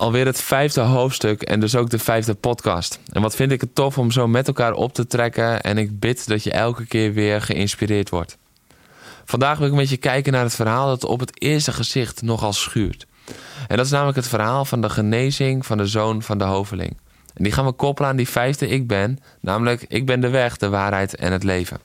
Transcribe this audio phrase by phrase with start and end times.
[0.00, 2.98] Alweer het vijfde hoofdstuk en dus ook de vijfde podcast.
[3.12, 5.98] En wat vind ik het tof om zo met elkaar op te trekken en ik
[5.98, 8.38] bid dat je elke keer weer geïnspireerd wordt.
[9.24, 12.52] Vandaag wil ik met je kijken naar het verhaal dat op het eerste gezicht nogal
[12.52, 13.06] schuurt.
[13.68, 16.96] En dat is namelijk het verhaal van de genezing van de zoon van de hoveling.
[17.34, 20.56] En die gaan we koppelen aan die vijfde ik ben, namelijk ik ben de weg,
[20.56, 21.80] de waarheid en het leven.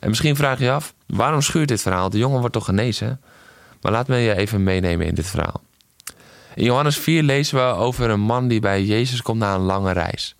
[0.00, 2.10] En misschien vraag je je af, waarom schuurt dit verhaal?
[2.10, 3.20] De jongen wordt toch genezen?
[3.80, 5.66] Maar laat me je even meenemen in dit verhaal.
[6.58, 9.92] In Johannes 4 lezen we over een man die bij Jezus komt na een lange
[9.92, 10.34] reis.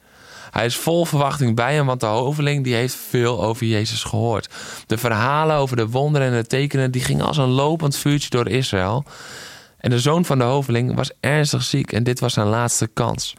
[0.50, 4.48] Hij is vol verwachting bij hem, want de hoveling die heeft veel over Jezus gehoord.
[4.86, 8.48] De verhalen over de wonderen en de tekenen die gingen als een lopend vuurtje door
[8.48, 9.04] Israël.
[9.78, 13.34] En de zoon van de hoveling was ernstig ziek en dit was zijn laatste kans.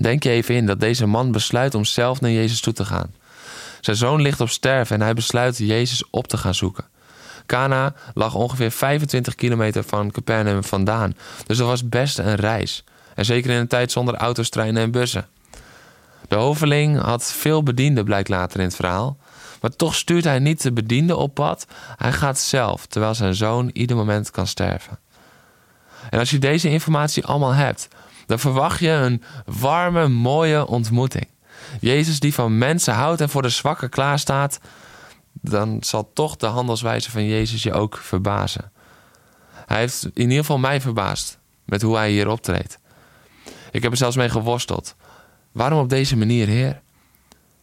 [0.00, 3.14] Denk je even in dat deze man besluit om zelf naar Jezus toe te gaan.
[3.80, 6.84] Zijn zoon ligt op sterven en hij besluit Jezus op te gaan zoeken.
[7.46, 11.16] Cana lag ongeveer 25 kilometer van Capernaum vandaan.
[11.46, 12.84] Dus dat was best een reis.
[13.14, 15.26] En zeker in een tijd zonder auto's, treinen en bussen.
[16.28, 19.16] De hoveling had veel bedienden, blijkt later in het verhaal.
[19.60, 21.66] Maar toch stuurt hij niet de bedienden op pad.
[21.96, 24.98] Hij gaat zelf, terwijl zijn zoon ieder moment kan sterven.
[26.10, 27.88] En als je deze informatie allemaal hebt,
[28.26, 31.26] dan verwacht je een warme, mooie ontmoeting.
[31.80, 34.60] Jezus die van mensen houdt en voor de zwakken klaarstaat,
[35.50, 38.72] dan zal toch de handelswijze van Jezus je ook verbazen.
[39.66, 42.78] Hij heeft in ieder geval mij verbaasd met hoe hij hier optreedt.
[43.70, 44.96] Ik heb er zelfs mee geworsteld.
[45.52, 46.80] Waarom op deze manier, Heer?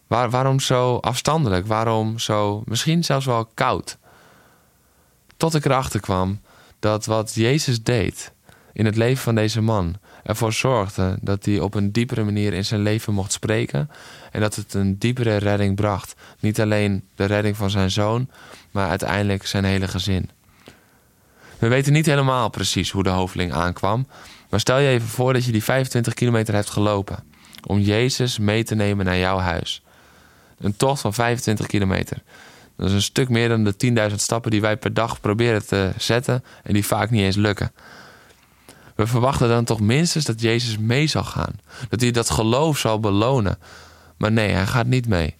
[0.07, 1.67] Waar, waarom zo afstandelijk?
[1.67, 3.97] Waarom zo misschien zelfs wel koud?
[5.38, 6.41] Tot ik erachter kwam
[6.79, 8.33] dat wat Jezus deed
[8.73, 12.65] in het leven van deze man ervoor zorgde dat hij op een diepere manier in
[12.65, 13.89] zijn leven mocht spreken
[14.31, 16.15] en dat het een diepere redding bracht.
[16.39, 18.29] Niet alleen de redding van zijn zoon,
[18.71, 20.29] maar uiteindelijk zijn hele gezin.
[21.59, 24.07] We weten niet helemaal precies hoe de hoveling aankwam,
[24.49, 27.23] maar stel je even voor dat je die 25 kilometer hebt gelopen
[27.65, 29.81] om Jezus mee te nemen naar jouw huis.
[30.59, 32.21] Een tocht van 25 kilometer.
[32.75, 35.91] Dat is een stuk meer dan de 10.000 stappen die wij per dag proberen te
[35.97, 37.71] zetten en die vaak niet eens lukken.
[39.01, 41.59] We verwachten dan toch minstens dat Jezus mee zal gaan.
[41.89, 43.57] Dat hij dat geloof zal belonen.
[44.17, 45.35] Maar nee, hij gaat niet mee.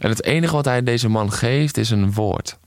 [0.00, 2.58] En het enige wat hij deze man geeft is een woord.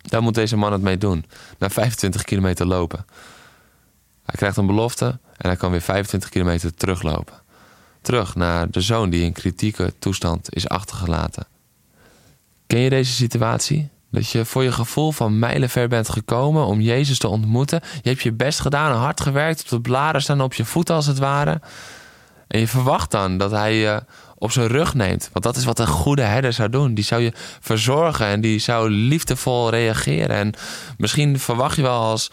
[0.00, 1.24] Daar moet deze man het mee doen.
[1.58, 3.06] Na 25 kilometer lopen.
[4.24, 7.42] Hij krijgt een belofte en hij kan weer 25 kilometer teruglopen.
[8.00, 11.46] Terug naar de zoon die in kritieke toestand is achtergelaten.
[12.66, 13.88] Ken je deze situatie?
[14.14, 17.80] Dat je voor je gevoel van mijlenver bent gekomen om Jezus te ontmoeten.
[18.02, 19.62] Je hebt je best gedaan en hard gewerkt.
[19.62, 21.60] Op de blaren staan op je voeten als het ware.
[22.46, 24.02] En je verwacht dan dat hij je
[24.38, 25.30] op zijn rug neemt.
[25.32, 26.94] Want dat is wat een goede herder zou doen.
[26.94, 30.36] Die zou je verzorgen en die zou liefdevol reageren.
[30.36, 30.54] En
[30.98, 32.30] misschien verwacht je wel als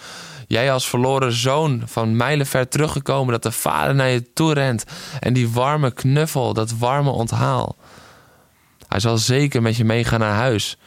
[0.47, 3.31] jij als verloren zoon van mijlenver teruggekomen...
[3.31, 4.83] dat de vader naar je toe rent.
[5.19, 7.75] En die warme knuffel, dat warme onthaal.
[8.87, 10.77] Hij zal zeker met je meegaan naar huis...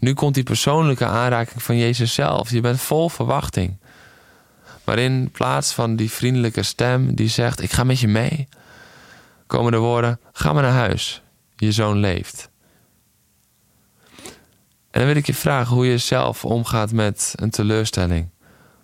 [0.00, 2.50] Nu komt die persoonlijke aanraking van Jezus zelf.
[2.50, 3.76] Je bent vol verwachting.
[4.84, 8.48] Maar in plaats van die vriendelijke stem die zegt: Ik ga met je mee,
[9.46, 11.22] komen de woorden: Ga maar naar huis.
[11.56, 12.50] Je zoon leeft.
[14.90, 18.28] En dan wil ik je vragen hoe je zelf omgaat met een teleurstelling.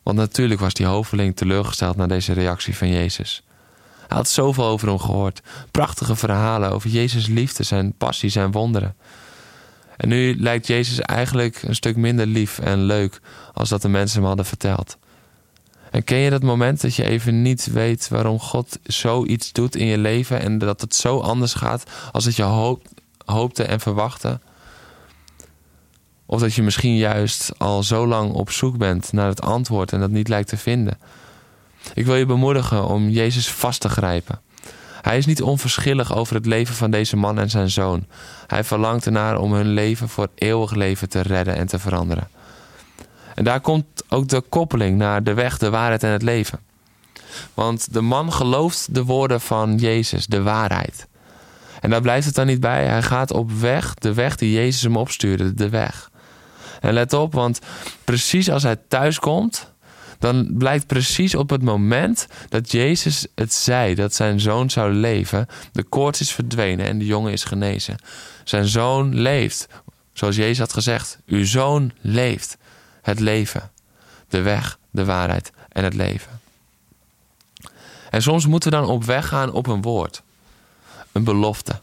[0.03, 3.43] Want natuurlijk was die hoveling teleurgesteld na deze reactie van Jezus.
[4.07, 5.43] Hij had zoveel over hem gehoord.
[5.71, 8.97] Prachtige verhalen over Jezus' liefde, zijn passie, zijn wonderen.
[9.97, 13.21] En nu lijkt Jezus eigenlijk een stuk minder lief en leuk
[13.53, 14.97] als dat de mensen hem hadden verteld.
[15.91, 19.87] En ken je dat moment dat je even niet weet waarom God zoiets doet in
[19.87, 22.83] je leven en dat het zo anders gaat als dat je hoop,
[23.25, 24.41] hoopte en verwachtte?
[26.27, 30.01] Of dat je misschien juist al zo lang op zoek bent naar het antwoord en
[30.01, 30.99] dat niet lijkt te vinden.
[31.95, 34.41] Ik wil je bemoedigen om Jezus vast te grijpen.
[35.07, 38.07] Hij is niet onverschillig over het leven van deze man en zijn zoon.
[38.47, 42.29] Hij verlangt ernaar om hun leven voor eeuwig leven te redden en te veranderen.
[43.35, 46.59] En daar komt ook de koppeling naar de weg, de waarheid en het leven.
[47.55, 51.07] Want de man gelooft de woorden van Jezus, de waarheid.
[51.81, 52.87] En daar blijft het dan niet bij.
[52.87, 56.11] Hij gaat op weg, de weg die Jezus hem opstuurde, de weg.
[56.81, 57.61] En let op, want
[58.05, 59.73] precies als hij thuis komt,
[60.19, 65.47] dan blijkt precies op het moment dat Jezus het zei dat zijn zoon zou leven,
[65.73, 67.97] de koorts is verdwenen en de jongen is genezen.
[68.45, 69.69] Zijn zoon leeft,
[70.13, 72.57] zoals Jezus had gezegd: Uw zoon leeft.
[73.03, 73.71] Het leven,
[74.29, 76.41] de weg, de waarheid en het leven.
[78.11, 80.23] En soms moeten we dan op weg gaan op een woord,
[81.13, 81.81] een belofte.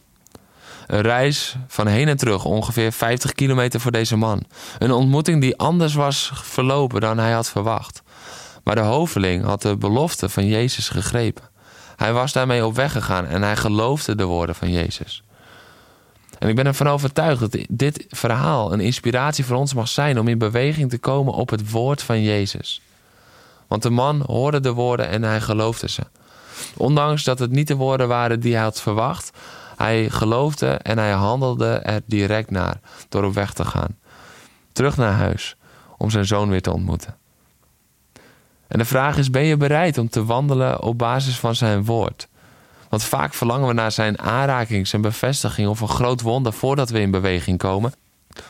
[0.88, 4.44] Een reis van heen en terug, ongeveer 50 kilometer voor deze man.
[4.80, 8.02] Een ontmoeting die anders was verlopen dan hij had verwacht.
[8.64, 11.44] Maar de hoveling had de belofte van Jezus gegrepen.
[11.96, 15.24] Hij was daarmee op weg gegaan en hij geloofde de woorden van Jezus.
[16.40, 20.28] En ik ben ervan overtuigd dat dit verhaal een inspiratie voor ons mag zijn om
[20.28, 22.82] in beweging te komen op het woord van Jezus.
[23.68, 26.02] Want de man hoorde de woorden en hij geloofde ze.
[26.78, 29.32] Ondanks dat het niet de woorden waren die hij had verwacht,
[29.84, 33.98] hij geloofde en hij handelde er direct naar door op weg te gaan.
[34.72, 35.56] Terug naar huis
[35.98, 37.16] om zijn zoon weer te ontmoeten.
[38.68, 42.28] En de vraag is: ben je bereid om te wandelen op basis van zijn woord?
[42.90, 47.00] Want vaak verlangen we naar zijn aanraking, zijn bevestiging of een groot wonder voordat we
[47.00, 47.94] in beweging komen.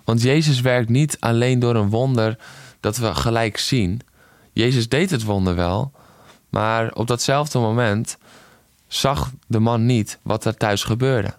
[0.03, 2.37] Want Jezus werkt niet alleen door een wonder
[2.79, 4.01] dat we gelijk zien.
[4.51, 5.91] Jezus deed het wonder wel,
[6.49, 8.17] maar op datzelfde moment
[8.95, 11.33] zag de man niet wat er thuis gebeurde.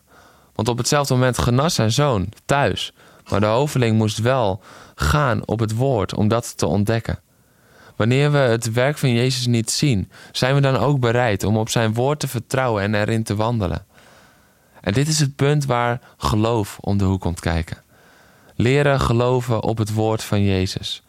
[0.54, 2.92] Want op hetzelfde moment genas zijn zoon thuis.
[3.28, 4.62] Maar de hoveling moest wel
[4.94, 7.18] gaan op het woord om dat te ontdekken.
[7.96, 11.68] Wanneer we het werk van Jezus niet zien, zijn we dan ook bereid om op
[11.68, 13.86] zijn woord te vertrouwen en erin te wandelen.
[14.80, 17.82] En dit is het punt waar geloof om de hoek komt kijken.
[18.54, 21.02] Leren geloven op het woord van Jezus.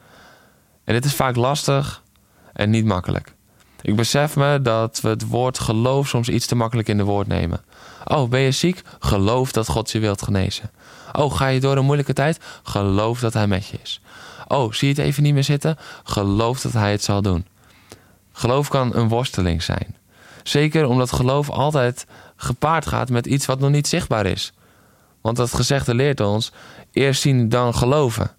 [0.83, 2.03] En dit is vaak lastig
[2.53, 3.34] en niet makkelijk.
[3.85, 7.27] Ik besef me dat we het woord geloof soms iets te makkelijk in de woord
[7.27, 7.63] nemen.
[8.05, 8.81] Oh, ben je ziek?
[8.99, 10.71] Geloof dat God je wilt genezen.
[11.13, 12.39] Oh, ga je door een moeilijke tijd?
[12.63, 14.01] Geloof dat Hij met je is.
[14.47, 15.77] Oh, zie je het even niet meer zitten?
[16.03, 17.45] Geloof dat Hij het zal doen.
[18.31, 19.95] Geloof kan een worsteling zijn.
[20.43, 22.05] Zeker omdat geloof altijd
[22.35, 24.53] gepaard gaat met iets wat nog niet zichtbaar is.
[25.21, 26.51] Want dat gezegde leert ons:
[26.91, 28.31] eerst zien dan geloven.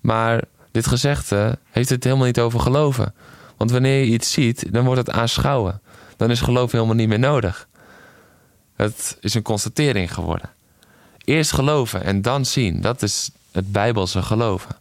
[0.00, 3.14] Maar dit gezegde heeft het helemaal niet over geloven.
[3.56, 5.80] Want wanneer je iets ziet, dan wordt het aanschouwen.
[6.16, 7.68] Dan is geloof helemaal niet meer nodig.
[8.76, 10.50] Het is een constatering geworden.
[11.24, 12.80] Eerst geloven en dan zien.
[12.80, 14.76] Dat is het Bijbelse geloven.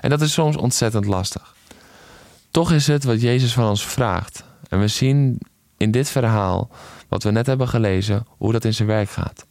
[0.00, 1.54] En dat is soms ontzettend lastig.
[2.50, 4.44] Toch is het wat Jezus van ons vraagt.
[4.68, 5.38] En we zien
[5.76, 6.70] in dit verhaal,
[7.08, 9.46] wat we net hebben gelezen, hoe dat in zijn werk gaat.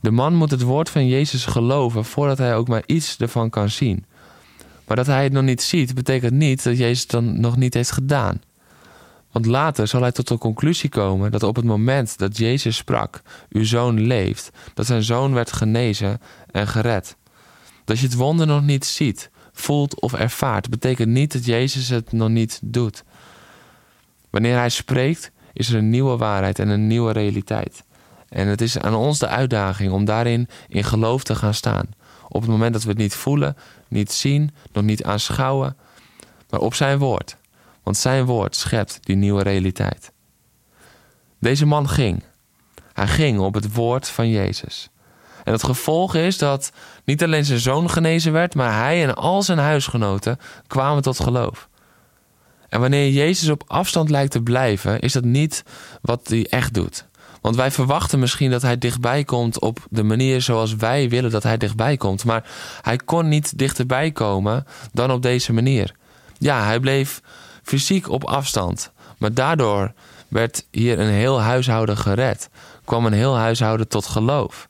[0.00, 3.70] De man moet het woord van Jezus geloven voordat hij ook maar iets ervan kan
[3.70, 4.04] zien.
[4.86, 7.74] Maar dat hij het nog niet ziet, betekent niet dat Jezus het dan nog niet
[7.74, 8.40] heeft gedaan.
[9.32, 13.22] Want later zal hij tot de conclusie komen dat op het moment dat Jezus sprak:
[13.48, 17.16] Uw zoon leeft, dat zijn zoon werd genezen en gered.
[17.84, 22.12] Dat je het wonder nog niet ziet, voelt of ervaart, betekent niet dat Jezus het
[22.12, 23.04] nog niet doet.
[24.30, 27.84] Wanneer hij spreekt, is er een nieuwe waarheid en een nieuwe realiteit.
[28.28, 31.86] En het is aan ons de uitdaging om daarin in geloof te gaan staan.
[32.28, 33.56] Op het moment dat we het niet voelen,
[33.88, 35.76] niet zien, nog niet aanschouwen,
[36.50, 37.36] maar op zijn woord.
[37.82, 40.12] Want zijn woord schept die nieuwe realiteit.
[41.40, 42.22] Deze man ging.
[42.92, 44.90] Hij ging op het woord van Jezus.
[45.44, 46.72] En het gevolg is dat
[47.04, 51.68] niet alleen zijn zoon genezen werd, maar hij en al zijn huisgenoten kwamen tot geloof.
[52.68, 55.62] En wanneer Jezus op afstand lijkt te blijven, is dat niet
[56.02, 57.06] wat hij echt doet.
[57.46, 61.42] Want wij verwachten misschien dat hij dichtbij komt op de manier zoals wij willen dat
[61.42, 62.24] hij dichtbij komt.
[62.24, 62.44] Maar
[62.82, 65.94] hij kon niet dichterbij komen dan op deze manier.
[66.38, 67.20] Ja, hij bleef
[67.62, 68.92] fysiek op afstand.
[69.18, 69.92] Maar daardoor
[70.28, 72.48] werd hier een heel huishouden gered.
[72.84, 74.68] Kwam een heel huishouden tot geloof.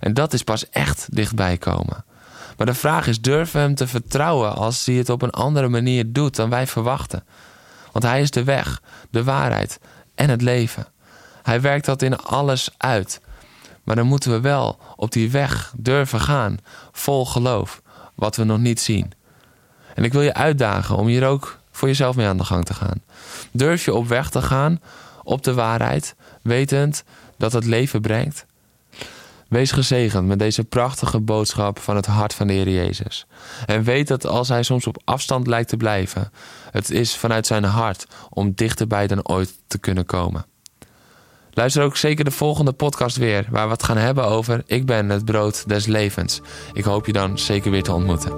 [0.00, 2.04] En dat is pas echt dichtbij komen.
[2.56, 5.68] Maar de vraag is: durven we hem te vertrouwen als hij het op een andere
[5.68, 7.24] manier doet dan wij verwachten?
[7.92, 9.80] Want hij is de weg, de waarheid
[10.14, 10.86] en het leven.
[11.42, 13.20] Hij werkt dat in alles uit.
[13.84, 16.58] Maar dan moeten we wel op die weg durven gaan,
[16.92, 17.82] vol geloof,
[18.14, 19.12] wat we nog niet zien.
[19.94, 22.74] En ik wil je uitdagen om hier ook voor jezelf mee aan de gang te
[22.74, 23.02] gaan.
[23.50, 24.80] Durf je op weg te gaan,
[25.22, 27.04] op de waarheid, wetend
[27.36, 28.46] dat het leven brengt?
[29.48, 33.26] Wees gezegend met deze prachtige boodschap van het hart van de Heer Jezus.
[33.66, 36.32] En weet dat als hij soms op afstand lijkt te blijven,
[36.70, 40.46] het is vanuit zijn hart om dichterbij dan ooit te kunnen komen.
[41.54, 45.08] Luister ook zeker de volgende podcast weer, waar we het gaan hebben over Ik ben
[45.08, 46.40] het brood des levens.
[46.72, 48.36] Ik hoop je dan zeker weer te ontmoeten.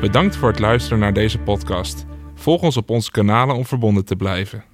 [0.00, 2.04] Bedankt voor het luisteren naar deze podcast.
[2.34, 4.73] Volg ons op onze kanalen om verbonden te blijven.